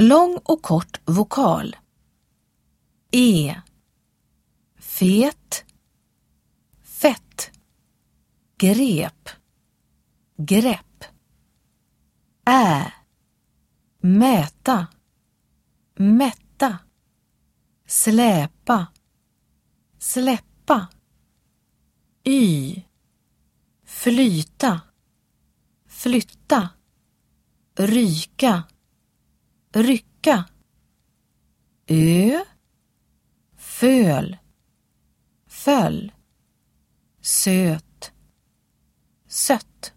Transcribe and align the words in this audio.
Lång 0.00 0.38
och 0.44 0.62
kort 0.62 1.00
vokal. 1.04 1.76
E. 3.10 3.54
Fet. 4.78 5.64
Fett. 6.82 7.50
Grep. 8.58 9.28
Grepp. 10.36 11.04
Ä. 12.48 12.92
Mäta. 14.00 14.86
Mätta. 15.94 16.78
Släpa. 17.86 18.86
Släppa. 19.98 20.88
Y. 22.24 22.82
Flyta. 23.84 24.80
Flytta. 25.86 26.68
Ryka. 27.76 28.64
Rycka. 29.74 30.44
Ö. 31.86 32.44
Föl. 33.56 34.36
Föll. 35.46 36.12
Söt. 37.20 38.12
Sött. 39.26 39.94